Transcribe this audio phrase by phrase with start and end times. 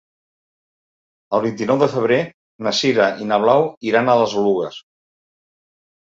[1.37, 2.17] El vint-i-nou de febrer
[2.67, 4.79] na Sira i na Blau iran a les Oluges.